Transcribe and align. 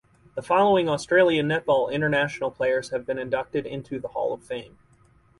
The 0.33 0.41
following 0.41 0.89
Australian 0.89 1.47
netball 1.47 1.91
international 1.91 2.49
players 2.49 2.89
have 2.89 3.05
been 3.05 3.19
inducted 3.19 3.67
into 3.67 3.99
the 3.99 4.07
Hall 4.07 4.33
of 4.33 4.43
Fame. 4.43 4.79